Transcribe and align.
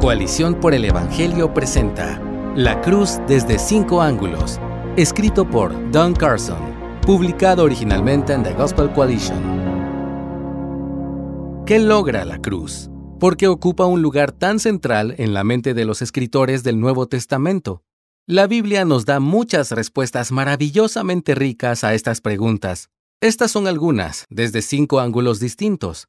Coalición 0.00 0.54
por 0.54 0.72
el 0.72 0.86
Evangelio 0.86 1.52
presenta 1.52 2.18
La 2.56 2.80
Cruz 2.80 3.18
desde 3.28 3.58
cinco 3.58 4.00
ángulos, 4.00 4.58
escrito 4.96 5.46
por 5.46 5.74
Don 5.92 6.14
Carson, 6.14 6.56
publicado 7.02 7.64
originalmente 7.64 8.32
en 8.32 8.42
The 8.42 8.54
Gospel 8.54 8.90
Coalition. 8.94 9.38
¿Qué 11.66 11.78
logra 11.78 12.24
la 12.24 12.38
cruz? 12.38 12.88
¿Por 13.18 13.36
qué 13.36 13.46
ocupa 13.46 13.84
un 13.84 14.00
lugar 14.00 14.32
tan 14.32 14.58
central 14.58 15.14
en 15.18 15.34
la 15.34 15.44
mente 15.44 15.74
de 15.74 15.84
los 15.84 16.00
escritores 16.00 16.62
del 16.62 16.80
Nuevo 16.80 17.06
Testamento? 17.06 17.82
La 18.26 18.46
Biblia 18.46 18.86
nos 18.86 19.04
da 19.04 19.20
muchas 19.20 19.70
respuestas 19.70 20.32
maravillosamente 20.32 21.34
ricas 21.34 21.84
a 21.84 21.92
estas 21.92 22.22
preguntas. 22.22 22.88
Estas 23.20 23.50
son 23.50 23.66
algunas, 23.66 24.24
desde 24.30 24.62
cinco 24.62 24.98
ángulos 24.98 25.40
distintos. 25.40 26.08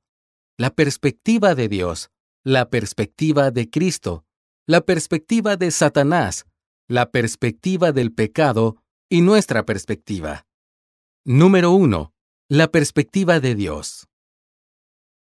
La 0.57 0.69
perspectiva 0.69 1.55
de 1.55 1.67
Dios, 1.67 2.10
la 2.43 2.71
perspectiva 2.71 3.51
de 3.51 3.69
Cristo, 3.69 4.25
la 4.65 4.81
perspectiva 4.81 5.57
de 5.57 5.69
Satanás, 5.69 6.47
la 6.87 7.11
perspectiva 7.11 7.91
del 7.91 8.13
pecado 8.13 8.77
y 9.09 9.21
nuestra 9.21 9.63
perspectiva. 9.63 10.47
Número 11.23 11.71
1. 11.71 12.11
La 12.49 12.67
perspectiva 12.69 13.39
de 13.39 13.53
Dios. 13.53 14.07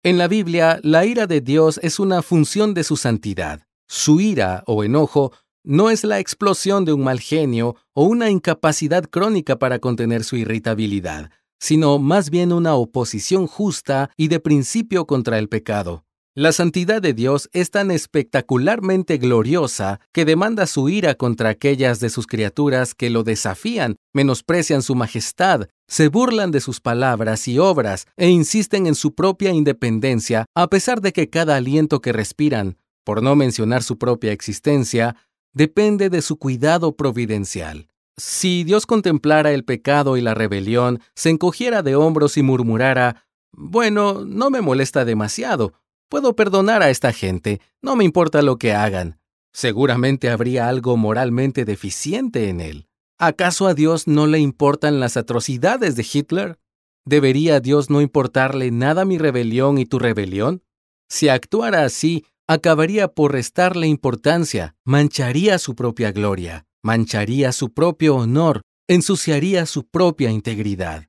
En 0.03 0.19
la 0.19 0.27
Biblia, 0.27 0.81
la 0.83 1.07
ira 1.07 1.29
de 1.29 1.41
Dios 1.41 1.79
es 1.85 2.01
una 2.01 2.21
función 2.21 2.75
de 2.75 2.83
su 2.83 2.97
santidad. 2.97 3.63
Su 3.87 4.21
ira 4.21 4.65
o 4.67 4.83
enojo 4.83 5.33
no 5.63 5.91
es 5.91 6.03
la 6.03 6.19
explosión 6.19 6.85
de 6.85 6.95
un 6.95 7.05
mal 7.05 7.21
genio 7.21 7.77
o 7.93 8.05
una 8.05 8.29
incapacidad 8.29 9.05
crónica 9.05 9.57
para 9.61 9.79
contener 9.79 10.25
su 10.25 10.37
irritabilidad, 10.37 11.31
sino 11.61 12.01
más 12.01 12.29
bien 12.29 12.53
una 12.53 12.75
oposición 12.75 13.47
justa 13.47 14.11
y 14.17 14.27
de 14.29 14.41
principio 14.41 15.07
contra 15.07 15.39
el 15.39 15.49
pecado. 15.49 16.05
La 16.37 16.51
santidad 16.51 17.01
de 17.01 17.15
Dios 17.15 17.49
es 17.53 17.71
tan 17.71 17.93
espectacularmente 17.93 19.19
gloriosa 19.19 20.01
que 20.11 20.25
demanda 20.25 20.67
su 20.67 20.89
ira 20.89 21.15
contra 21.15 21.51
aquellas 21.51 22.01
de 22.01 22.11
sus 22.11 22.27
criaturas 22.27 22.97
que 22.97 23.09
lo 23.09 23.23
desafían, 23.23 23.95
menosprecian 24.13 24.83
su 24.83 24.97
majestad, 24.97 25.69
se 25.87 26.09
burlan 26.09 26.51
de 26.51 26.61
sus 26.61 26.81
palabras 26.81 27.47
y 27.47 27.61
obras 27.61 28.07
e 28.17 28.31
insisten 28.31 28.89
en 28.89 28.97
su 28.97 29.15
propia 29.15 29.53
independencia 29.53 30.47
a 30.57 30.67
pesar 30.67 31.01
de 31.01 31.13
que 31.13 31.31
cada 31.31 31.55
aliento 31.55 32.01
que 32.01 32.13
respiran, 32.13 32.79
por 33.05 33.23
no 33.23 33.37
mencionar 33.37 33.85
su 33.85 33.97
propia 33.97 34.33
existencia, 34.33 35.15
depende 35.53 36.11
de 36.11 36.21
su 36.21 36.37
cuidado 36.37 36.97
providencial. 36.97 37.87
Si 38.17 38.65
Dios 38.65 38.87
contemplara 38.87 39.53
el 39.53 39.65
pecado 39.65 40.17
y 40.17 40.21
la 40.21 40.35
rebelión, 40.35 40.99
se 41.15 41.31
encogiera 41.31 41.85
de 41.85 41.95
hombros 41.95 42.37
y 42.37 42.43
murmurara, 42.43 43.25
bueno, 43.53 44.25
no 44.25 44.51
me 44.51 44.63
molesta 44.63 45.05
demasiado, 45.05 45.75
Puedo 46.15 46.37
perdonar 46.37 46.81
a 46.85 46.91
esta 46.91 47.13
gente, 47.13 47.61
no 47.83 47.97
me 47.97 48.05
importa 48.05 48.41
lo 48.41 48.57
que 48.57 48.73
hagan. 48.73 49.19
Seguramente 49.53 50.31
habría 50.31 50.69
algo 50.69 50.97
moralmente 50.97 51.65
deficiente 51.65 52.49
en 52.49 52.61
él. 52.61 52.87
¿Acaso 53.19 53.67
a 53.67 53.75
Dios 53.75 54.07
no 54.07 54.29
le 54.29 54.39
importan 54.39 55.01
las 55.01 55.17
atrocidades 55.17 55.97
de 55.97 56.07
Hitler? 56.13 56.61
¿Debería 57.05 57.57
a 57.57 57.61
Dios 57.61 57.91
no 57.91 58.01
importarle 58.01 58.71
nada 58.71 59.05
mi 59.05 59.19
rebelión 59.19 59.77
y 59.77 59.87
tu 59.87 59.99
rebelión? 59.99 60.63
Si 61.09 61.29
actuara 61.29 61.85
así, 61.85 62.25
acabaría 62.47 63.09
por 63.09 63.33
restarle 63.33 63.89
importancia, 63.89 64.77
mancharía 64.85 65.59
su 65.59 65.75
propia 65.75 66.13
gloria, 66.13 66.65
mancharía 66.85 67.51
su 67.51 67.75
propio 67.75 68.15
honor, 68.15 68.63
ensuciaría 68.87 69.67
su 69.67 69.89
propia 69.89 70.31
integridad. 70.31 71.09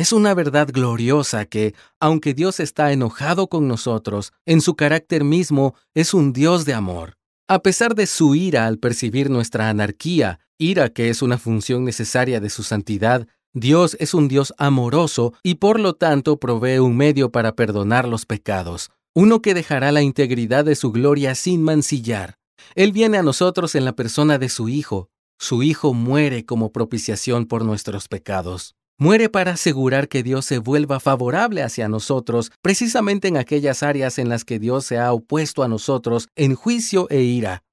Es 0.00 0.14
una 0.14 0.32
verdad 0.32 0.70
gloriosa 0.72 1.44
que, 1.44 1.74
aunque 2.00 2.32
Dios 2.32 2.58
está 2.58 2.90
enojado 2.90 3.48
con 3.48 3.68
nosotros, 3.68 4.32
en 4.46 4.62
su 4.62 4.74
carácter 4.74 5.24
mismo 5.24 5.74
es 5.92 6.14
un 6.14 6.32
Dios 6.32 6.64
de 6.64 6.72
amor. 6.72 7.18
A 7.46 7.58
pesar 7.58 7.94
de 7.94 8.06
su 8.06 8.34
ira 8.34 8.66
al 8.66 8.78
percibir 8.78 9.28
nuestra 9.28 9.68
anarquía, 9.68 10.40
ira 10.56 10.88
que 10.88 11.10
es 11.10 11.20
una 11.20 11.36
función 11.36 11.84
necesaria 11.84 12.40
de 12.40 12.48
su 12.48 12.62
santidad, 12.62 13.28
Dios 13.52 13.94
es 14.00 14.14
un 14.14 14.28
Dios 14.28 14.54
amoroso 14.56 15.34
y 15.42 15.56
por 15.56 15.78
lo 15.78 15.92
tanto 15.92 16.38
provee 16.40 16.78
un 16.78 16.96
medio 16.96 17.30
para 17.30 17.54
perdonar 17.54 18.08
los 18.08 18.24
pecados, 18.24 18.90
uno 19.14 19.42
que 19.42 19.52
dejará 19.52 19.92
la 19.92 20.00
integridad 20.00 20.64
de 20.64 20.76
su 20.76 20.92
gloria 20.92 21.34
sin 21.34 21.62
mancillar. 21.62 22.38
Él 22.74 22.92
viene 22.92 23.18
a 23.18 23.22
nosotros 23.22 23.74
en 23.74 23.84
la 23.84 23.94
persona 23.94 24.38
de 24.38 24.48
su 24.48 24.70
Hijo. 24.70 25.10
Su 25.38 25.62
Hijo 25.62 25.92
muere 25.92 26.46
como 26.46 26.72
propiciación 26.72 27.44
por 27.44 27.66
nuestros 27.66 28.08
pecados 28.08 28.76
muere 29.00 29.30
para 29.30 29.52
asegurar 29.52 30.08
que 30.08 30.22
Dios 30.22 30.44
se 30.44 30.58
vuelva 30.58 31.00
favorable 31.00 31.62
hacia 31.62 31.88
nosotros, 31.88 32.52
precisamente 32.60 33.28
en 33.28 33.38
aquellas 33.38 33.82
áreas 33.82 34.18
en 34.18 34.28
las 34.28 34.44
que 34.44 34.58
Dios 34.58 34.84
se 34.84 34.98
ha 34.98 35.12
opuesto 35.14 35.62
a 35.62 35.68
nosotros 35.68 36.28
en 36.36 36.54
juicio 36.54 37.08
e 37.08 37.22
ira. 37.22 37.64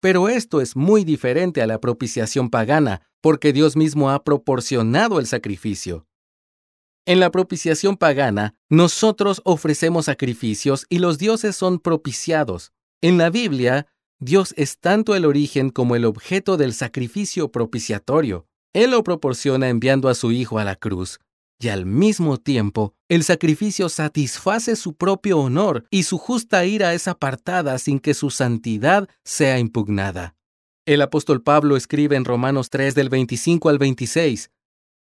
Pero 0.00 0.28
esto 0.28 0.60
es 0.60 0.76
muy 0.76 1.02
diferente 1.02 1.60
a 1.62 1.66
la 1.66 1.80
propiciación 1.80 2.48
pagana, 2.48 3.02
porque 3.20 3.52
Dios 3.52 3.76
mismo 3.76 4.10
ha 4.10 4.22
proporcionado 4.22 5.18
el 5.18 5.26
sacrificio. 5.26 6.06
En 7.06 7.18
la 7.18 7.32
propiciación 7.32 7.96
pagana, 7.96 8.54
nosotros 8.70 9.42
ofrecemos 9.44 10.04
sacrificios 10.04 10.86
y 10.88 11.00
los 11.00 11.18
dioses 11.18 11.56
son 11.56 11.80
propiciados. 11.80 12.70
En 13.00 13.18
la 13.18 13.30
Biblia, 13.30 13.88
Dios 14.20 14.54
es 14.56 14.78
tanto 14.78 15.16
el 15.16 15.24
origen 15.24 15.70
como 15.70 15.96
el 15.96 16.04
objeto 16.04 16.56
del 16.56 16.72
sacrificio 16.72 17.50
propiciatorio. 17.50 18.46
Él 18.72 18.90
lo 18.92 19.02
proporciona 19.02 19.68
enviando 19.68 20.08
a 20.08 20.14
su 20.14 20.32
Hijo 20.32 20.58
a 20.58 20.64
la 20.64 20.76
cruz, 20.76 21.20
y 21.60 21.68
al 21.68 21.86
mismo 21.86 22.38
tiempo 22.38 22.94
el 23.08 23.24
sacrificio 23.24 23.88
satisface 23.88 24.76
su 24.76 24.94
propio 24.94 25.38
honor 25.38 25.86
y 25.90 26.04
su 26.04 26.18
justa 26.18 26.64
ira 26.64 26.94
es 26.94 27.08
apartada 27.08 27.78
sin 27.78 27.98
que 27.98 28.14
su 28.14 28.30
santidad 28.30 29.08
sea 29.24 29.58
impugnada. 29.58 30.36
El 30.86 31.02
apóstol 31.02 31.42
Pablo 31.42 31.76
escribe 31.76 32.16
en 32.16 32.24
Romanos 32.24 32.70
3 32.70 32.94
del 32.94 33.08
25 33.08 33.68
al 33.68 33.78
26, 33.78 34.50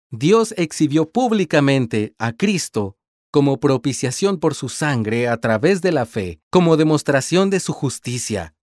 Dios 0.10 0.54
exhibió 0.58 1.10
públicamente 1.10 2.14
a 2.18 2.34
Cristo 2.34 2.98
como 3.32 3.62
propiciación 3.62 4.40
por 4.40 4.56
su 4.56 4.68
sangre 4.68 5.30
a 5.30 5.38
través 5.38 5.82
de 5.82 5.94
la 5.94 6.06
fe, 6.06 6.42
como 6.50 6.76
demostración 6.76 7.50
de 7.50 7.62
su 7.62 7.72
justicia, 7.72 8.54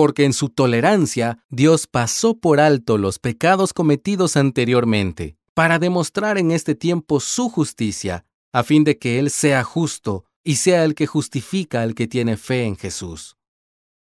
porque 0.00 0.24
en 0.24 0.32
su 0.32 0.48
tolerancia 0.48 1.44
Dios 1.50 1.86
pasó 1.86 2.38
por 2.38 2.58
alto 2.58 2.96
los 2.96 3.18
pecados 3.18 3.74
cometidos 3.74 4.38
anteriormente, 4.38 5.36
para 5.52 5.78
demostrar 5.78 6.38
en 6.38 6.52
este 6.52 6.74
tiempo 6.74 7.20
su 7.20 7.50
justicia, 7.50 8.24
a 8.50 8.62
fin 8.62 8.82
de 8.82 8.96
que 8.96 9.18
Él 9.18 9.28
sea 9.28 9.62
justo 9.62 10.24
y 10.42 10.56
sea 10.56 10.84
el 10.84 10.94
que 10.94 11.06
justifica 11.06 11.82
al 11.82 11.94
que 11.94 12.06
tiene 12.06 12.38
fe 12.38 12.64
en 12.64 12.78
Jesús. 12.78 13.36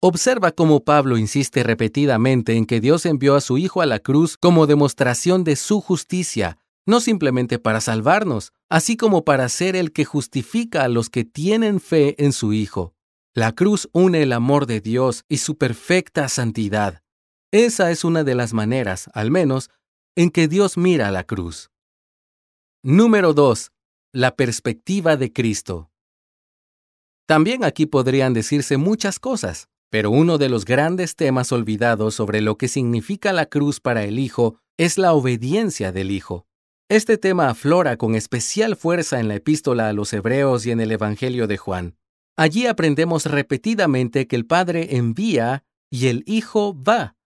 Observa 0.01 0.53
cómo 0.53 0.85
Pablo 0.85 1.19
insiste 1.19 1.63
repetidamente 1.63 2.55
en 2.55 2.65
que 2.65 2.81
Dios 2.81 3.05
envió 3.05 3.35
a 3.35 3.43
su 3.43 3.59
Hijo 3.59 3.83
a 3.83 3.87
la 3.87 3.99
cruz 3.99 4.39
como 4.39 4.67
demostración 4.67 5.45
de 5.45 5.55
su 5.55 5.83
justicia, 5.83 6.57
no 6.87 6.99
simplemente 6.99 7.59
para 7.59 7.83
salvarnos, 7.83 8.55
así 8.71 8.97
como 8.97 9.23
para 9.27 9.51
ser 9.51 9.77
el 9.77 9.93
que 9.93 10.07
justifica 10.07 10.85
a 10.85 10.89
los 10.89 11.11
que 11.11 11.25
tienen 11.25 11.79
fe 11.79 12.15
en 12.25 12.33
su 12.33 12.55
Hijo. 12.55 12.95
La 13.37 13.51
cruz 13.51 13.89
une 13.93 14.23
el 14.23 14.33
amor 14.33 14.67
de 14.67 14.81
Dios 14.81 15.25
y 15.29 15.39
su 15.39 15.59
perfecta 15.59 16.29
santidad. 16.29 17.03
Esa 17.51 17.91
es 17.91 18.05
una 18.05 18.23
de 18.23 18.37
las 18.37 18.53
maneras, 18.53 19.11
al 19.13 19.33
menos, 19.33 19.71
en 20.15 20.31
que 20.31 20.47
Dios 20.47 20.77
mira 20.77 21.11
la 21.11 21.25
cruz. 21.25 21.73
Número 22.85 23.35
2. 23.35 23.73
La 24.13 24.37
perspectiva 24.37 25.17
de 25.17 25.33
Cristo. 25.33 25.91
También 27.27 27.65
aquí 27.65 27.87
podrían 27.87 28.35
decirse 28.35 28.77
muchas 28.77 29.19
cosas, 29.19 29.69
pero 29.91 30.13
uno 30.13 30.39
de 30.39 30.49
los 30.49 30.65
grandes 30.65 31.17
temas 31.17 31.51
olvidados 31.51 32.15
sobre 32.15 32.41
lo 32.41 32.57
que 32.57 32.69
significa 32.69 33.33
la 33.33 33.47
cruz 33.47 33.81
para 33.81 34.05
el 34.05 34.21
Hijo 34.21 34.61
es 34.77 34.97
la 34.97 35.13
obediencia 35.13 35.91
del 35.91 36.13
Hijo. 36.13 36.47
Este 36.89 37.19
tema 37.19 37.49
aflora 37.49 37.97
con 37.97 38.15
especial 38.15 38.77
fuerza 38.77 39.19
en 39.19 39.27
la 39.27 39.35
epístola 39.35 39.89
a 39.89 39.93
los 39.93 40.13
Hebreos 40.13 40.67
y 40.67 40.71
en 40.71 40.81
el 40.81 40.93
Evangelio 40.93 41.49
de 41.49 41.57
Juan. 41.57 41.97
Allí 42.37 42.67
aprendemos 42.67 43.27
repetidamente 43.27 44.27
que 44.27 44.35
el 44.35 44.45
Padre 44.45 44.97
envía 44.97 45.65
y 45.91 46.09
el 46.09 46.25
Hijo 46.27 46.77
va. 46.83 47.17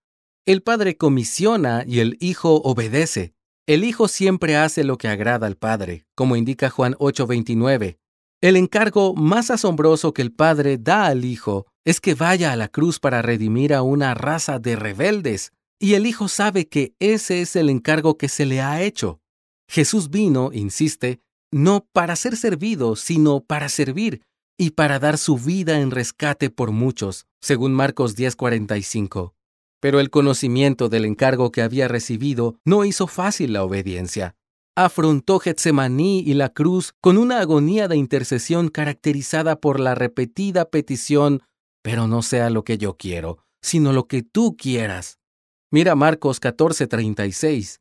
El 0.45 0.63
Padre 0.63 0.97
comisiona 0.97 1.85
y 1.87 2.01
el 2.01 2.19
Hijo 2.21 2.57
obedece. 2.57 3.35
El 3.67 3.85
Hijo 3.85 4.09
siempre 4.09 4.57
hace 4.57 4.85
lo 4.85 4.99
que 4.99 5.09
agrada 5.09 5.47
al 5.47 5.57
Padre, 5.57 6.07
como 6.15 6.37
indica 6.37 6.69
Juan 6.69 6.95
8:29. 6.99 7.99
El 8.41 8.57
encargo 8.57 9.15
más 9.15 9.51
asombroso 9.51 10.13
que 10.13 10.23
el 10.23 10.33
Padre 10.33 10.79
da 10.79 11.07
al 11.07 11.25
Hijo 11.25 11.67
es 11.85 12.01
que 12.01 12.15
vaya 12.15 12.53
a 12.53 12.57
la 12.57 12.69
cruz 12.69 13.01
para 13.01 13.23
redimir 13.23 13.73
a 13.73 13.83
una 13.83 14.13
raza 14.15 14.59
de 14.59 14.77
rebeldes, 14.77 15.53
y 15.81 15.95
el 15.95 16.07
Hijo 16.07 16.29
sabe 16.29 16.69
que 16.69 16.95
ese 16.99 17.41
es 17.41 17.57
el 17.57 17.71
encargo 17.71 18.19
que 18.19 18.29
se 18.29 18.45
le 18.45 18.61
ha 18.61 18.83
hecho. 18.83 19.21
Jesús 19.69 20.11
vino, 20.11 20.51
insiste, 20.53 21.21
no 21.51 21.87
para 21.93 22.15
ser 22.17 22.37
servido, 22.37 22.95
sino 22.95 23.41
para 23.41 23.69
servir 23.69 24.23
y 24.59 24.73
para 24.73 24.99
dar 24.99 25.17
su 25.17 25.39
vida 25.39 25.81
en 25.81 25.91
rescate 25.91 26.51
por 26.51 26.73
muchos, 26.73 27.27
según 27.41 27.73
Marcos 27.73 28.17
10:45. 28.17 29.35
Pero 29.81 30.01
el 30.01 30.11
conocimiento 30.11 30.89
del 30.89 31.05
encargo 31.05 31.53
que 31.53 31.63
había 31.63 31.89
recibido 31.89 32.57
no 32.65 32.85
hizo 32.85 33.07
fácil 33.07 33.55
la 33.55 33.63
obediencia. 33.63 34.35
Afrontó 34.77 35.39
Getsemaní 35.39 36.21
y 36.21 36.35
la 36.35 36.51
cruz 36.51 36.93
con 37.01 37.17
una 37.17 37.41
agonía 37.41 37.89
de 37.89 37.97
intercesión 37.97 38.69
caracterizada 38.69 39.57
por 39.61 39.81
la 39.81 39.95
repetida 39.95 40.69
petición 40.69 41.43
pero 41.83 42.07
no 42.07 42.21
sea 42.21 42.51
lo 42.51 42.65
que 42.65 42.77
yo 42.77 42.99
quiero, 42.99 43.39
sino 43.63 43.95
lo 43.95 44.07
que 44.09 44.23
tú 44.23 44.57
quieras. 44.59 45.19
Mira 45.71 45.95
Marcos 45.95 46.39
14:36. 46.39 47.81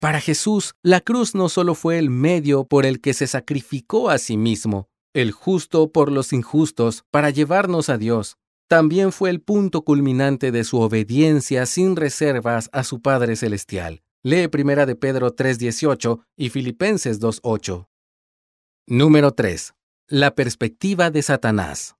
Para 0.00 0.20
Jesús, 0.20 0.74
la 0.82 1.00
cruz 1.00 1.34
no 1.34 1.48
solo 1.48 1.74
fue 1.74 1.98
el 1.98 2.08
medio 2.08 2.64
por 2.64 2.86
el 2.86 3.00
que 3.00 3.14
se 3.14 3.26
sacrificó 3.26 4.08
a 4.08 4.16
sí 4.16 4.36
mismo, 4.36 4.88
el 5.16 5.32
justo 5.32 5.90
por 5.92 6.12
los 6.12 6.34
injustos, 6.34 7.06
para 7.10 7.30
llevarnos 7.30 7.88
a 7.88 7.96
Dios, 7.96 8.36
también 8.68 9.12
fue 9.12 9.30
el 9.30 9.40
punto 9.40 9.82
culminante 9.82 10.52
de 10.52 10.62
su 10.62 10.78
obediencia 10.78 11.64
sin 11.64 11.96
reservas 11.96 12.68
a 12.72 12.84
su 12.84 13.00
Padre 13.00 13.34
Celestial. 13.34 14.02
Lee 14.22 14.50
1 14.52 14.84
de 14.84 14.94
Pedro 14.94 15.34
3:18 15.34 16.20
y 16.36 16.50
Filipenses 16.50 17.18
2:8. 17.18 17.88
Número 18.86 19.32
3. 19.32 19.72
La 20.08 20.34
perspectiva 20.34 21.10
de 21.10 21.22
Satanás. 21.22 21.96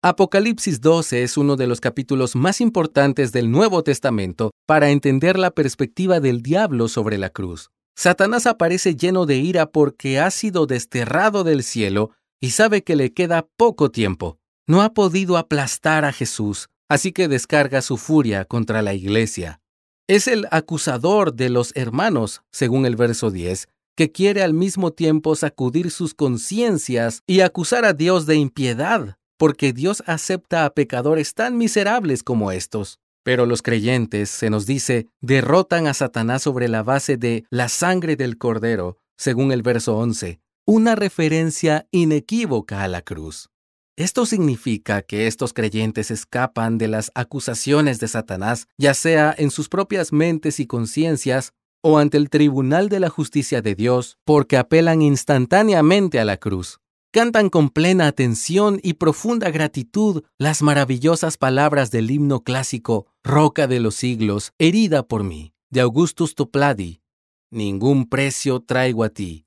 Apocalipsis 0.00 0.80
12 0.80 1.24
es 1.24 1.36
uno 1.36 1.56
de 1.56 1.66
los 1.66 1.80
capítulos 1.80 2.36
más 2.36 2.60
importantes 2.60 3.32
del 3.32 3.50
Nuevo 3.50 3.82
Testamento 3.82 4.52
para 4.64 4.90
entender 4.90 5.40
la 5.40 5.50
perspectiva 5.50 6.20
del 6.20 6.40
diablo 6.40 6.86
sobre 6.86 7.18
la 7.18 7.30
cruz. 7.30 7.72
Satanás 7.94 8.46
aparece 8.46 8.96
lleno 8.96 9.26
de 9.26 9.36
ira 9.36 9.70
porque 9.70 10.18
ha 10.18 10.30
sido 10.30 10.66
desterrado 10.66 11.44
del 11.44 11.62
cielo 11.62 12.10
y 12.40 12.50
sabe 12.50 12.82
que 12.82 12.96
le 12.96 13.12
queda 13.12 13.46
poco 13.56 13.90
tiempo. 13.90 14.38
No 14.66 14.82
ha 14.82 14.94
podido 14.94 15.36
aplastar 15.36 16.04
a 16.04 16.12
Jesús, 16.12 16.68
así 16.88 17.12
que 17.12 17.28
descarga 17.28 17.82
su 17.82 17.96
furia 17.96 18.44
contra 18.44 18.82
la 18.82 18.94
iglesia. 18.94 19.60
Es 20.08 20.26
el 20.26 20.46
acusador 20.50 21.34
de 21.34 21.48
los 21.48 21.72
hermanos, 21.76 22.42
según 22.50 22.86
el 22.86 22.96
verso 22.96 23.30
10, 23.30 23.68
que 23.96 24.10
quiere 24.10 24.42
al 24.42 24.54
mismo 24.54 24.92
tiempo 24.92 25.36
sacudir 25.36 25.90
sus 25.90 26.14
conciencias 26.14 27.22
y 27.26 27.40
acusar 27.40 27.84
a 27.84 27.92
Dios 27.92 28.26
de 28.26 28.36
impiedad 28.36 29.16
porque 29.42 29.72
Dios 29.72 30.04
acepta 30.06 30.64
a 30.64 30.70
pecadores 30.72 31.34
tan 31.34 31.58
miserables 31.58 32.22
como 32.22 32.52
estos. 32.52 33.00
Pero 33.22 33.46
los 33.46 33.62
creyentes, 33.62 34.30
se 34.30 34.50
nos 34.50 34.66
dice, 34.66 35.08
derrotan 35.20 35.86
a 35.86 35.94
Satanás 35.94 36.42
sobre 36.42 36.68
la 36.68 36.82
base 36.82 37.16
de 37.16 37.44
la 37.50 37.68
sangre 37.68 38.16
del 38.16 38.36
cordero, 38.36 38.98
según 39.16 39.52
el 39.52 39.62
verso 39.62 39.96
11, 39.96 40.40
una 40.66 40.94
referencia 40.96 41.86
inequívoca 41.90 42.82
a 42.82 42.88
la 42.88 43.02
cruz. 43.02 43.48
Esto 43.96 44.26
significa 44.26 45.02
que 45.02 45.26
estos 45.26 45.52
creyentes 45.52 46.10
escapan 46.10 46.78
de 46.78 46.88
las 46.88 47.12
acusaciones 47.14 48.00
de 48.00 48.08
Satanás, 48.08 48.66
ya 48.78 48.94
sea 48.94 49.34
en 49.36 49.50
sus 49.50 49.68
propias 49.68 50.12
mentes 50.12 50.60
y 50.60 50.66
conciencias 50.66 51.52
o 51.82 51.98
ante 51.98 52.16
el 52.16 52.30
tribunal 52.30 52.88
de 52.88 53.00
la 53.00 53.10
justicia 53.10 53.60
de 53.60 53.74
Dios, 53.74 54.18
porque 54.24 54.56
apelan 54.56 55.02
instantáneamente 55.02 56.18
a 56.18 56.24
la 56.24 56.38
cruz 56.38 56.81
cantan 57.12 57.50
con 57.50 57.68
plena 57.68 58.06
atención 58.06 58.80
y 58.82 58.94
profunda 58.94 59.50
gratitud 59.50 60.24
las 60.38 60.62
maravillosas 60.62 61.36
palabras 61.36 61.90
del 61.90 62.10
himno 62.10 62.40
clásico 62.40 63.06
Roca 63.22 63.66
de 63.66 63.80
los 63.80 63.94
siglos, 63.94 64.52
herida 64.58 65.06
por 65.06 65.22
mí, 65.22 65.52
de 65.70 65.82
Augustus 65.82 66.34
Topladi. 66.34 67.02
Ningún 67.50 68.08
precio 68.08 68.60
traigo 68.60 69.04
a 69.04 69.10
ti, 69.10 69.46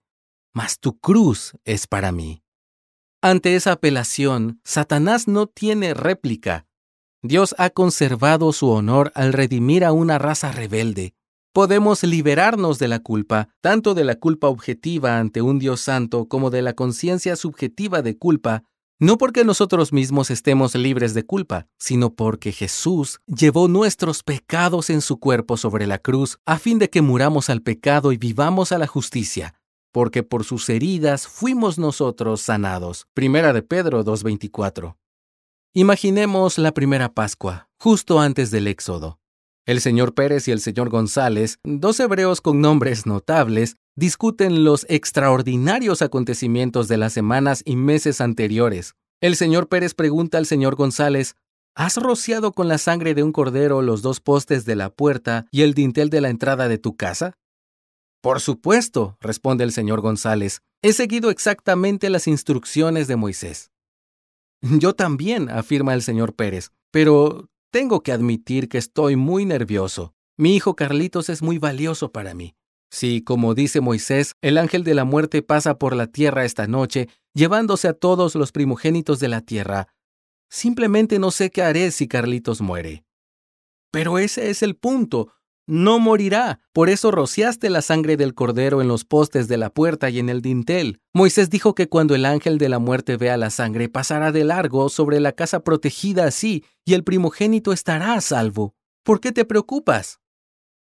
mas 0.54 0.80
tu 0.80 1.00
cruz 1.00 1.54
es 1.66 1.88
para 1.88 2.12
mí. 2.12 2.44
Ante 3.22 3.56
esa 3.56 3.72
apelación, 3.72 4.62
Satanás 4.64 5.28
no 5.28 5.48
tiene 5.48 5.96
réplica. 5.96 6.68
Dios 7.24 7.56
ha 7.58 7.72
conservado 7.72 8.54
su 8.54 8.70
honor 8.70 9.12
al 9.16 9.34
redimir 9.34 9.84
a 9.84 9.92
una 9.92 10.20
raza 10.20 10.52
rebelde, 10.52 11.16
podemos 11.56 12.04
liberarnos 12.04 12.80
de 12.80 12.90
la 12.90 13.00
culpa, 13.00 13.48
tanto 13.62 13.94
de 13.94 14.04
la 14.04 14.16
culpa 14.16 14.50
objetiva 14.50 15.20
ante 15.20 15.42
un 15.42 15.58
Dios 15.58 15.80
santo 15.80 16.28
como 16.28 16.50
de 16.50 16.62
la 16.62 16.74
conciencia 16.74 17.38
subjetiva 17.38 18.02
de 18.02 18.18
culpa, 18.18 18.64
no 19.00 19.18
porque 19.18 19.46
nosotros 19.46 19.94
mismos 19.94 20.32
estemos 20.32 20.76
libres 20.76 21.14
de 21.14 21.26
culpa, 21.26 21.68
sino 21.80 22.14
porque 22.14 22.52
Jesús 22.52 23.22
llevó 23.26 23.70
nuestros 23.70 24.22
pecados 24.22 24.90
en 24.90 25.00
su 25.00 25.18
cuerpo 25.18 25.56
sobre 25.56 25.88
la 25.88 25.98
cruz 25.98 26.40
a 26.46 26.60
fin 26.60 26.78
de 26.78 26.90
que 26.90 27.02
muramos 27.02 27.50
al 27.50 27.62
pecado 27.62 28.12
y 28.12 28.18
vivamos 28.18 28.74
a 28.74 28.78
la 28.78 28.88
justicia, 28.88 29.54
porque 29.94 30.24
por 30.24 30.44
sus 30.44 30.68
heridas 30.68 31.26
fuimos 31.26 31.78
nosotros 31.78 32.42
sanados. 32.42 33.08
Primera 33.14 33.54
de 33.54 33.62
Pedro 33.62 34.04
2.24. 34.04 34.98
Imaginemos 35.74 36.58
la 36.58 36.74
primera 36.74 37.14
Pascua, 37.14 37.70
justo 37.80 38.20
antes 38.20 38.52
del 38.52 38.68
Éxodo. 38.68 39.20
El 39.66 39.82
señor 39.82 40.14
Pérez 40.14 40.48
y 40.48 40.52
el 40.52 40.60
señor 40.60 40.90
González, 40.90 41.58
dos 41.64 42.00
hebreos 42.00 42.40
con 42.40 42.62
nombres 42.62 43.08
notables, 43.08 43.78
discuten 43.96 44.64
los 44.64 44.86
extraordinarios 44.90 46.04
acontecimientos 46.04 46.88
de 46.88 46.98
las 46.98 47.14
semanas 47.14 47.64
y 47.66 47.76
meses 47.76 48.22
anteriores. 48.22 48.94
El 49.22 49.36
señor 49.36 49.68
Pérez 49.68 49.96
pregunta 49.96 50.38
al 50.38 50.46
señor 50.46 50.76
González, 50.76 51.36
¿Has 51.74 51.98
rociado 51.98 52.54
con 52.54 52.68
la 52.68 52.78
sangre 52.78 53.16
de 53.16 53.24
un 53.24 53.32
cordero 53.32 53.82
los 53.82 54.04
dos 54.04 54.22
postes 54.22 54.66
de 54.66 54.76
la 54.76 54.92
puerta 54.92 55.48
y 55.52 55.64
el 55.64 55.74
dintel 55.74 56.10
de 56.10 56.22
la 56.22 56.30
entrada 56.30 56.68
de 56.68 56.78
tu 56.78 56.96
casa? 56.96 57.38
Por 58.22 58.42
supuesto, 58.42 59.18
responde 59.20 59.64
el 59.64 59.72
señor 59.72 60.00
González. 60.00 60.62
He 60.84 60.94
seguido 60.94 61.32
exactamente 61.32 62.10
las 62.12 62.28
instrucciones 62.28 63.08
de 63.08 63.16
Moisés. 63.16 63.72
Yo 64.62 64.94
también, 64.94 65.50
afirma 65.50 65.96
el 65.96 66.02
señor 66.02 66.34
Pérez, 66.34 66.72
pero 66.92 67.50
tengo 67.76 68.04
que 68.04 68.14
admitir 68.14 68.70
que 68.70 68.78
estoy 68.78 69.18
muy 69.18 69.44
nervioso. 69.44 70.14
Mi 70.38 70.56
hijo 70.56 70.78
Carlitos 70.78 71.28
es 71.28 71.42
muy 71.42 71.58
valioso 71.58 72.10
para 72.10 72.34
mí. 72.34 72.56
Si, 72.90 73.22
como 73.22 73.54
dice 73.54 73.82
Moisés, 73.82 74.32
el 74.42 74.58
ángel 74.58 74.86
de 74.86 74.94
la 74.94 75.04
muerte 75.04 75.42
pasa 75.42 75.78
por 75.78 75.94
la 75.94 76.08
tierra 76.08 76.46
esta 76.46 76.68
noche, 76.68 77.10
llevándose 77.34 77.90
a 77.90 77.94
todos 77.94 78.36
los 78.36 78.54
primogénitos 78.54 79.20
de 79.20 79.28
la 79.28 79.42
tierra, 79.42 79.90
simplemente 80.50 81.20
no 81.20 81.32
sé 81.32 81.50
qué 81.50 81.64
haré 81.64 81.92
si 81.92 82.08
Carlitos 82.08 82.62
muere. 82.62 83.04
Pero 83.92 84.20
ese 84.20 84.50
es 84.50 84.64
el 84.64 84.78
punto 84.78 85.34
no 85.68 86.00
morirá. 86.00 86.60
Por 86.74 86.90
eso 86.90 87.12
rociaste 87.12 87.70
la 87.70 87.82
sangre 87.82 88.18
del 88.18 88.34
cordero 88.34 88.82
en 88.82 88.88
los 88.88 89.06
postes 89.06 89.48
de 89.48 89.58
la 89.58 89.70
puerta 89.70 90.10
y 90.10 90.20
en 90.20 90.30
el 90.30 90.42
dintel. 90.42 91.00
Moisés 91.14 91.50
dijo 91.50 91.76
que 91.76 91.88
cuando 91.88 92.16
el 92.16 92.26
ángel 92.26 92.58
de 92.58 92.70
la 92.70 92.80
muerte 92.80 93.18
vea 93.18 93.38
la 93.38 93.50
sangre 93.50 93.90
pasará 93.90 94.32
de 94.32 94.44
largo 94.44 94.90
sobre 94.90 95.20
la 95.20 95.32
casa 95.32 95.62
protegida 95.62 96.26
así, 96.26 96.64
y 96.86 96.94
el 96.94 97.04
primogénito 97.04 97.74
estará 97.74 98.14
a 98.14 98.22
salvo. 98.22 98.76
¿Por 99.04 99.20
qué 99.20 99.32
te 99.32 99.46
preocupas? 99.46 100.20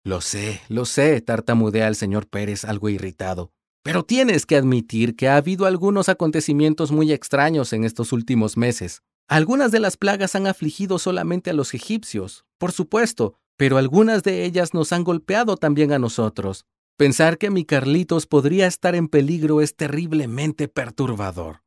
Lo 0.04 0.20
sé, 0.20 0.60
lo 0.68 0.86
sé, 0.86 1.20
tartamudea 1.20 1.86
el 1.86 1.94
señor 1.94 2.26
Pérez 2.26 2.64
algo 2.64 2.88
irritado. 2.88 3.52
Pero 3.82 4.04
tienes 4.04 4.46
que 4.46 4.56
admitir 4.56 5.16
que 5.16 5.28
ha 5.28 5.36
habido 5.36 5.66
algunos 5.66 6.08
acontecimientos 6.08 6.92
muy 6.92 7.12
extraños 7.12 7.72
en 7.72 7.84
estos 7.84 8.12
últimos 8.12 8.56
meses. 8.56 9.02
Algunas 9.26 9.70
de 9.70 9.80
las 9.80 9.96
plagas 9.96 10.34
han 10.34 10.46
afligido 10.46 10.98
solamente 10.98 11.50
a 11.50 11.52
los 11.52 11.72
egipcios, 11.72 12.44
por 12.58 12.72
supuesto, 12.72 13.39
pero 13.60 13.76
algunas 13.76 14.22
de 14.22 14.46
ellas 14.46 14.72
nos 14.72 14.90
han 14.90 15.04
golpeado 15.04 15.58
también 15.58 15.92
a 15.92 15.98
nosotros. 15.98 16.64
Pensar 16.96 17.36
que 17.36 17.50
mi 17.50 17.66
Carlitos 17.66 18.26
podría 18.26 18.66
estar 18.66 18.94
en 18.94 19.06
peligro 19.06 19.60
es 19.60 19.76
terriblemente 19.76 20.66
perturbador. 20.66 21.62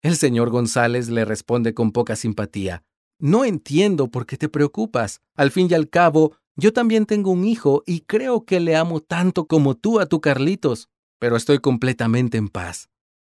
El 0.00 0.16
señor 0.16 0.48
González 0.48 1.10
le 1.10 1.26
responde 1.26 1.74
con 1.74 1.92
poca 1.92 2.16
simpatía. 2.16 2.84
No 3.18 3.44
entiendo 3.44 4.10
por 4.10 4.24
qué 4.24 4.38
te 4.38 4.48
preocupas. 4.48 5.20
Al 5.36 5.50
fin 5.50 5.68
y 5.70 5.74
al 5.74 5.90
cabo, 5.90 6.38
yo 6.56 6.72
también 6.72 7.04
tengo 7.04 7.32
un 7.32 7.44
hijo 7.44 7.82
y 7.84 8.00
creo 8.00 8.46
que 8.46 8.58
le 8.58 8.74
amo 8.74 9.00
tanto 9.00 9.46
como 9.46 9.74
tú 9.74 10.00
a 10.00 10.06
tu 10.06 10.22
Carlitos, 10.22 10.88
pero 11.18 11.36
estoy 11.36 11.58
completamente 11.58 12.38
en 12.38 12.48
paz. 12.48 12.89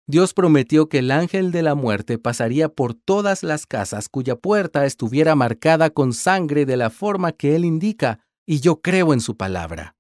Dios 0.07 0.35
prometió 0.35 0.89
que 0.89 0.99
el 0.99 1.11
ángel 1.11 1.51
de 1.51 1.63
la 1.63 1.75
muerte 1.75 2.19
pasaría 2.19 2.69
por 2.69 2.95
todas 2.95 3.43
las 3.43 3.67
casas 3.67 4.09
cuya 4.09 4.37
puerta 4.37 4.85
estuviera 4.85 5.35
marcada 5.35 5.91
con 5.91 6.13
sangre 6.13 6.67
de 6.67 6.77
la 6.77 6.91
forma 6.91 7.33
que 7.33 7.57
Él 7.57 7.65
indica, 7.65 8.21
y 8.47 8.61
yo 8.61 8.83
creo 8.83 9.15
en 9.15 9.21
su 9.21 9.37
palabra. 9.37 9.97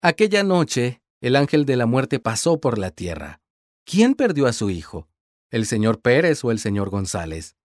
Aquella 0.00 0.42
noche, 0.42 1.02
el 1.20 1.36
ángel 1.36 1.66
de 1.66 1.76
la 1.76 1.86
muerte 1.86 2.18
pasó 2.18 2.60
por 2.60 2.78
la 2.78 2.90
tierra. 2.90 3.40
¿Quién 3.84 4.14
perdió 4.14 4.46
a 4.46 4.54
su 4.54 4.70
hijo? 4.70 5.08
¿El 5.50 5.66
señor 5.66 6.00
Pérez 6.00 6.42
o 6.44 6.50
el 6.50 6.58
señor 6.58 6.88
González? 6.88 7.56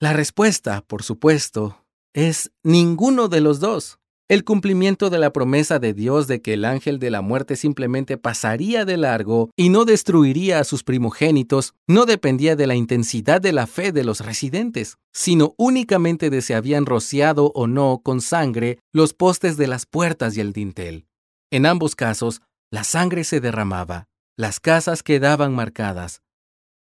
La 0.00 0.14
respuesta, 0.14 0.82
por 0.86 1.02
supuesto, 1.02 1.84
es 2.14 2.52
ninguno 2.62 3.28
de 3.28 3.40
los 3.40 3.60
dos. 3.60 3.97
El 4.28 4.44
cumplimiento 4.44 5.08
de 5.08 5.16
la 5.16 5.32
promesa 5.32 5.78
de 5.78 5.94
Dios 5.94 6.26
de 6.26 6.42
que 6.42 6.52
el 6.52 6.66
ángel 6.66 6.98
de 6.98 7.10
la 7.10 7.22
muerte 7.22 7.56
simplemente 7.56 8.18
pasaría 8.18 8.84
de 8.84 8.98
largo 8.98 9.48
y 9.56 9.70
no 9.70 9.86
destruiría 9.86 10.58
a 10.58 10.64
sus 10.64 10.84
primogénitos 10.84 11.72
no 11.86 12.04
dependía 12.04 12.54
de 12.54 12.66
la 12.66 12.74
intensidad 12.74 13.40
de 13.40 13.52
la 13.52 13.66
fe 13.66 13.90
de 13.90 14.04
los 14.04 14.20
residentes, 14.20 14.98
sino 15.14 15.54
únicamente 15.56 16.28
de 16.28 16.42
si 16.42 16.52
habían 16.52 16.84
rociado 16.84 17.52
o 17.54 17.66
no 17.66 18.02
con 18.04 18.20
sangre 18.20 18.80
los 18.92 19.14
postes 19.14 19.56
de 19.56 19.66
las 19.66 19.86
puertas 19.86 20.36
y 20.36 20.42
el 20.42 20.52
dintel. 20.52 21.06
En 21.50 21.64
ambos 21.64 21.96
casos, 21.96 22.42
la 22.70 22.84
sangre 22.84 23.24
se 23.24 23.40
derramaba, 23.40 24.08
las 24.36 24.60
casas 24.60 25.02
quedaban 25.02 25.54
marcadas. 25.54 26.20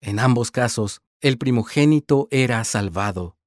En 0.02 0.20
ambos 0.20 0.52
casos, 0.52 1.00
el 1.22 1.38
primogénito 1.38 2.28
era 2.32 2.62
salvado. 2.66 3.39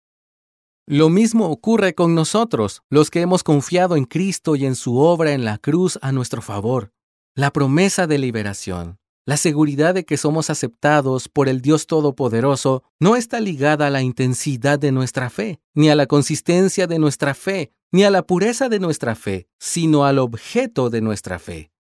Lo 0.87 1.09
mismo 1.09 1.49
ocurre 1.49 1.95
con 1.95 2.17
nosotros, 2.17 2.83
los 2.91 3.11
que 3.11 3.21
hemos 3.21 3.45
confiado 3.45 3.95
en 3.95 4.05
Cristo 4.05 4.57
y 4.57 4.67
en 4.67 4.75
su 4.75 4.99
obra 4.99 5.33
en 5.33 5.45
la 5.45 5.59
cruz 5.59 5.97
a 6.03 6.11
nuestro 6.11 6.43
favor. 6.43 6.93
La 7.37 7.53
promesa 7.53 8.09
de 8.09 8.19
liberación, 8.19 8.99
La 9.25 9.37
seguridad 9.37 9.95
de 9.95 10.05
que 10.05 10.17
somos 10.17 10.51
aceptados 10.51 11.29
por 11.29 11.49
el 11.49 11.61
Dios 11.61 11.87
Todopoderoso 11.87 12.83
no 12.99 13.15
está 13.15 13.39
ligada 13.39 13.87
a 13.87 13.91
la 13.91 14.03
intensidad 14.03 14.81
de 14.81 14.91
nuestra 14.91 15.31
fe, 15.31 15.61
ni 15.75 15.89
a 15.89 15.95
la 15.95 16.07
consistencia 16.07 16.89
de 16.89 16.99
nuestra 16.99 17.35
fe, 17.35 17.71
ni 17.93 18.03
a 18.03 18.11
la 18.11 18.27
pureza 18.27 18.69
de 18.69 18.81
nuestra 18.81 19.15
fe, 19.15 19.47
sino 19.61 20.05
al 20.05 20.19
objeto 20.19 20.91
de 20.91 21.01
nuestra 21.01 21.39
fe. 21.39 21.71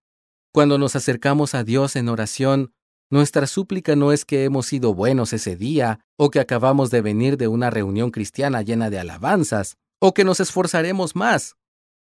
Cuando 0.52 0.78
nos 0.78 0.94
acercamos 0.94 1.56
a 1.56 1.64
Dios 1.64 1.96
en 1.96 2.08
oración, 2.08 2.72
nuestra 3.12 3.46
súplica 3.46 3.94
no 3.94 4.10
es 4.10 4.24
que 4.24 4.44
hemos 4.44 4.64
sido 4.64 4.94
buenos 4.94 5.34
ese 5.34 5.54
día, 5.54 6.00
o 6.16 6.30
que 6.30 6.40
acabamos 6.40 6.90
de 6.90 7.02
venir 7.02 7.36
de 7.36 7.46
una 7.46 7.68
reunión 7.68 8.10
cristiana 8.10 8.62
llena 8.62 8.88
de 8.88 8.98
alabanzas, 8.98 9.76
o 10.00 10.14
que 10.14 10.24
nos 10.24 10.40
esforzaremos 10.40 11.14
más, 11.14 11.56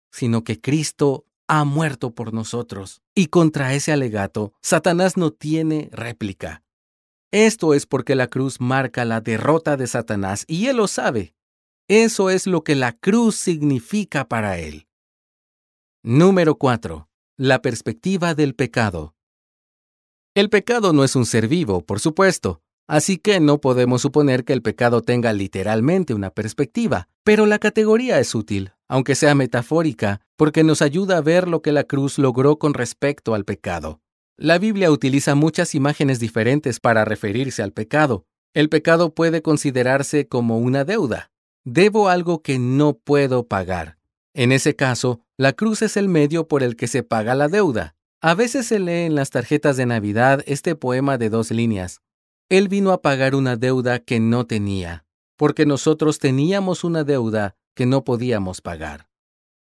sino 0.09 0.45
que 0.45 0.61
Cristo 0.61 1.25
ha 1.49 1.65
muerto 1.65 2.15
por 2.15 2.33
nosotros. 2.33 3.01
Y 3.13 3.27
contra 3.27 3.73
ese 3.73 3.91
alegato, 3.91 4.53
Satanás 4.61 5.17
no 5.17 5.31
tiene 5.31 5.89
réplica. 5.91 6.63
Esto 7.29 7.73
es 7.73 7.85
porque 7.85 8.15
la 8.15 8.27
cruz 8.27 8.61
marca 8.61 9.03
la 9.03 9.19
derrota 9.19 9.75
de 9.75 9.87
Satanás 9.87 10.45
y 10.47 10.67
él 10.67 10.77
lo 10.77 10.87
sabe. 10.87 11.35
Eso 11.89 12.29
es 12.29 12.47
lo 12.47 12.63
que 12.63 12.75
la 12.75 12.93
cruz 12.93 13.35
significa 13.35 14.29
para 14.29 14.59
él. 14.59 14.87
Número 16.03 16.55
4. 16.55 17.09
La 17.35 17.61
perspectiva 17.61 18.33
del 18.33 18.55
pecado. 18.55 19.13
El 20.33 20.49
pecado 20.49 20.93
no 20.93 21.03
es 21.03 21.17
un 21.17 21.25
ser 21.25 21.49
vivo, 21.49 21.81
por 21.81 21.99
supuesto, 21.99 22.61
así 22.87 23.17
que 23.17 23.41
no 23.41 23.59
podemos 23.59 24.01
suponer 24.01 24.45
que 24.45 24.53
el 24.53 24.61
pecado 24.61 25.01
tenga 25.01 25.33
literalmente 25.33 26.13
una 26.13 26.29
perspectiva, 26.29 27.09
pero 27.25 27.45
la 27.45 27.59
categoría 27.59 28.17
es 28.17 28.33
útil, 28.33 28.71
aunque 28.87 29.15
sea 29.15 29.35
metafórica, 29.35 30.21
porque 30.37 30.63
nos 30.63 30.81
ayuda 30.81 31.17
a 31.17 31.21
ver 31.21 31.49
lo 31.49 31.61
que 31.61 31.73
la 31.73 31.83
cruz 31.83 32.17
logró 32.17 32.59
con 32.59 32.73
respecto 32.73 33.33
al 33.33 33.43
pecado. 33.43 33.99
La 34.37 34.57
Biblia 34.57 34.89
utiliza 34.89 35.35
muchas 35.35 35.75
imágenes 35.75 36.21
diferentes 36.21 36.79
para 36.79 37.03
referirse 37.03 37.61
al 37.61 37.73
pecado. 37.73 38.25
El 38.53 38.69
pecado 38.69 39.13
puede 39.13 39.41
considerarse 39.41 40.29
como 40.29 40.59
una 40.59 40.85
deuda. 40.85 41.29
Debo 41.65 42.07
algo 42.07 42.41
que 42.41 42.57
no 42.57 42.93
puedo 42.93 43.47
pagar. 43.49 43.97
En 44.33 44.53
ese 44.53 44.77
caso, 44.77 45.19
la 45.35 45.51
cruz 45.51 45.81
es 45.81 45.97
el 45.97 46.07
medio 46.07 46.47
por 46.47 46.63
el 46.63 46.77
que 46.77 46.87
se 46.87 47.03
paga 47.03 47.35
la 47.35 47.49
deuda. 47.49 47.95
A 48.23 48.35
veces 48.35 48.67
se 48.67 48.79
lee 48.79 49.05
en 49.05 49.15
las 49.15 49.31
tarjetas 49.31 49.77
de 49.77 49.87
Navidad 49.87 50.43
este 50.45 50.75
poema 50.75 51.17
de 51.17 51.31
dos 51.31 51.49
líneas. 51.49 52.01
Él 52.49 52.67
vino 52.67 52.91
a 52.91 53.01
pagar 53.01 53.33
una 53.33 53.55
deuda 53.55 53.97
que 53.97 54.19
no 54.19 54.45
tenía, 54.45 55.05
porque 55.37 55.65
nosotros 55.65 56.19
teníamos 56.19 56.83
una 56.83 57.03
deuda 57.03 57.55
que 57.75 57.87
no 57.87 58.03
podíamos 58.03 58.61
pagar. 58.61 59.09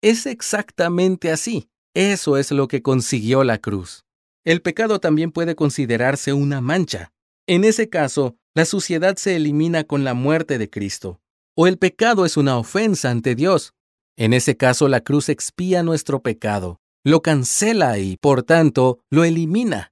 Es 0.04 0.28
exactamente 0.28 1.32
así. 1.32 1.68
Eso 1.96 2.38
es 2.38 2.52
lo 2.52 2.68
que 2.68 2.84
consiguió 2.84 3.44
la 3.44 3.58
cruz. 3.58 4.06
El 4.46 4.62
pecado 4.62 5.00
también 5.00 5.32
puede 5.32 5.56
considerarse 5.56 6.32
una 6.32 6.62
mancha. 6.62 7.12
En 7.48 7.64
ese 7.64 7.90
caso, 7.90 8.36
la 8.54 8.66
suciedad 8.66 9.16
se 9.16 9.36
elimina 9.36 9.84
con 9.84 10.04
la 10.04 10.14
muerte 10.14 10.60
de 10.60 10.70
Cristo. 10.70 11.20
O 11.56 11.66
el 11.66 11.80
pecado 11.80 12.24
es 12.24 12.38
una 12.38 12.60
ofensa 12.60 13.10
ante 13.10 13.34
Dios. 13.34 13.74
En 14.16 14.32
ese 14.32 14.58
caso, 14.58 14.90
la 14.90 15.02
cruz 15.02 15.30
expía 15.30 15.82
nuestro 15.82 16.22
pecado, 16.22 16.82
lo 17.04 17.22
cancela 17.22 17.98
y, 18.00 18.18
por 18.18 18.44
tanto, 18.44 19.00
lo 19.10 19.24
elimina. 19.24 19.92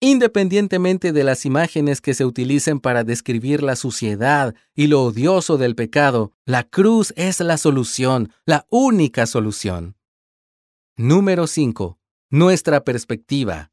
Independientemente 0.00 1.12
de 1.12 1.24
las 1.24 1.46
imágenes 1.46 2.00
que 2.00 2.14
se 2.14 2.24
utilicen 2.24 2.78
para 2.78 3.04
describir 3.04 3.62
la 3.62 3.74
suciedad 3.74 4.54
y 4.74 4.86
lo 4.86 5.02
odioso 5.02 5.56
del 5.56 5.74
pecado, 5.74 6.32
la 6.44 6.62
cruz 6.64 7.12
es 7.16 7.40
la 7.40 7.56
solución, 7.56 8.32
la 8.44 8.66
única 8.70 9.26
solución. 9.26 9.96
Número 10.96 11.46
5. 11.46 11.98
Nuestra 12.30 12.84
perspectiva. 12.84 13.72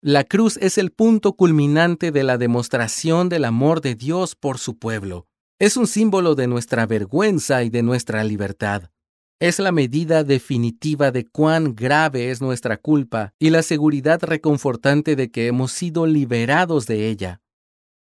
La 0.00 0.24
cruz 0.24 0.58
es 0.58 0.78
el 0.78 0.92
punto 0.92 1.32
culminante 1.32 2.12
de 2.12 2.22
la 2.22 2.38
demostración 2.38 3.28
del 3.28 3.44
amor 3.44 3.80
de 3.80 3.96
Dios 3.96 4.36
por 4.36 4.58
su 4.58 4.78
pueblo. 4.78 5.26
Es 5.58 5.76
un 5.76 5.86
símbolo 5.86 6.34
de 6.34 6.46
nuestra 6.46 6.86
vergüenza 6.86 7.64
y 7.64 7.70
de 7.70 7.82
nuestra 7.82 8.22
libertad 8.22 8.90
es 9.38 9.58
la 9.58 9.70
medida 9.70 10.24
definitiva 10.24 11.10
de 11.10 11.26
cuán 11.26 11.74
grave 11.74 12.30
es 12.30 12.40
nuestra 12.40 12.78
culpa 12.78 13.34
y 13.38 13.50
la 13.50 13.62
seguridad 13.62 14.22
reconfortante 14.22 15.14
de 15.14 15.30
que 15.30 15.46
hemos 15.46 15.72
sido 15.72 16.06
liberados 16.06 16.86
de 16.86 17.08
ella. 17.08 17.42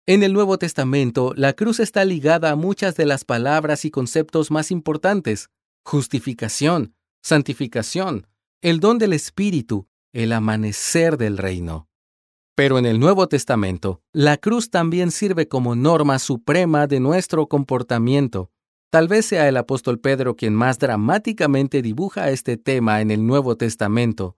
En 0.06 0.22
el 0.22 0.34
Nuevo 0.34 0.58
Testamento, 0.58 1.34
la 1.36 1.54
cruz 1.54 1.80
está 1.80 2.06
ligada 2.06 2.52
a 2.52 2.56
muchas 2.56 2.96
de 2.96 3.06
las 3.06 3.24
palabras 3.26 3.86
y 3.86 3.92
conceptos 3.92 4.52
más 4.52 4.70
importantes. 4.70 5.50
Justificación, 5.86 6.94
santificación, 7.24 8.28
el 8.62 8.80
don 8.80 8.98
del 8.98 9.14
Espíritu, 9.14 9.88
el 10.12 10.34
amanecer 10.34 11.18
del 11.18 11.38
reino. 11.38 11.88
Pero 12.56 12.78
en 12.78 12.86
el 12.86 13.00
Nuevo 13.00 13.28
Testamento, 13.28 14.02
la 14.12 14.38
cruz 14.38 14.70
también 14.70 15.10
sirve 15.10 15.48
como 15.48 15.76
norma 15.76 16.20
suprema 16.20 16.86
de 16.86 17.00
nuestro 17.00 17.48
comportamiento. 17.48 18.52
Tal 18.94 19.08
vez 19.08 19.26
sea 19.26 19.50
el 19.50 19.58
apóstol 19.58 20.00
Pedro 20.00 20.36
quien 20.36 20.54
más 20.54 20.78
dramáticamente 20.78 21.82
dibuja 21.82 22.30
este 22.30 22.58
tema 22.58 23.02
en 23.02 23.10
el 23.10 23.26
Nuevo 23.26 23.58
Testamento, 23.58 24.38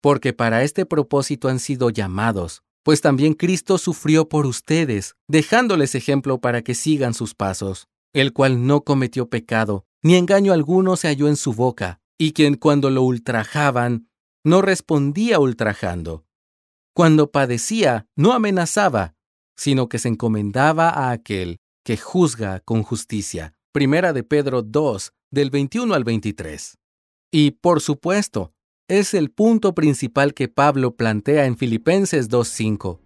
porque 0.00 0.32
para 0.32 0.62
este 0.62 0.86
propósito 0.86 1.48
han 1.48 1.58
sido 1.58 1.90
llamados, 1.90 2.62
pues 2.84 3.00
también 3.00 3.34
Cristo 3.34 3.78
sufrió 3.78 4.28
por 4.28 4.46
ustedes, 4.46 5.16
dejándoles 5.26 5.96
ejemplo 5.96 6.40
para 6.40 6.62
que 6.62 6.76
sigan 6.76 7.14
sus 7.14 7.34
pasos, 7.34 7.88
el 8.12 8.32
cual 8.32 8.64
no 8.64 8.82
cometió 8.82 9.28
pecado, 9.28 9.86
ni 10.04 10.14
engaño 10.14 10.52
alguno 10.52 10.94
se 10.94 11.08
halló 11.08 11.26
en 11.26 11.34
su 11.34 11.52
boca, 11.52 11.98
y 12.16 12.32
quien 12.32 12.54
cuando 12.54 12.90
lo 12.90 13.02
ultrajaban, 13.02 14.06
no 14.44 14.62
respondía 14.62 15.40
ultrajando. 15.40 16.24
Cuando 16.94 17.32
padecía, 17.32 18.06
no 18.14 18.34
amenazaba, 18.34 19.16
sino 19.56 19.88
que 19.88 19.98
se 19.98 20.06
encomendaba 20.06 20.90
a 20.90 21.10
aquel 21.10 21.58
que 21.84 21.96
juzga 21.96 22.60
con 22.60 22.84
justicia. 22.84 23.56
Primera 23.72 24.12
de 24.12 24.24
Pedro 24.24 24.62
2, 24.62 25.12
del 25.30 25.50
21 25.50 25.94
al 25.94 26.02
23. 26.02 26.76
Y, 27.30 27.52
por 27.52 27.80
supuesto, 27.80 28.52
es 28.88 29.14
el 29.14 29.30
punto 29.30 29.76
principal 29.76 30.34
que 30.34 30.48
Pablo 30.48 30.96
plantea 30.96 31.44
en 31.44 31.56
Filipenses 31.56 32.28
2.5. 32.28 32.98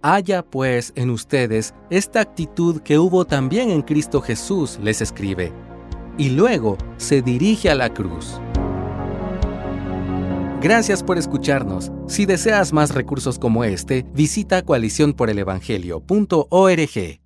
Haya 0.00 0.42
pues 0.42 0.94
en 0.96 1.10
ustedes 1.10 1.74
esta 1.90 2.22
actitud 2.22 2.80
que 2.80 2.98
hubo 2.98 3.26
también 3.26 3.68
en 3.68 3.82
Cristo 3.82 4.22
Jesús, 4.22 4.78
les 4.82 5.02
escribe. 5.02 5.52
Y 6.16 6.30
luego 6.30 6.78
se 6.96 7.20
dirige 7.20 7.68
a 7.68 7.74
la 7.74 7.92
cruz. 7.92 8.40
Gracias 10.62 11.02
por 11.02 11.18
escucharnos. 11.18 11.92
Si 12.08 12.24
deseas 12.24 12.72
más 12.72 12.94
recursos 12.94 13.38
como 13.38 13.64
este, 13.64 14.06
visita 14.14 14.62
coaliciónporelevangelio.org. 14.62 17.25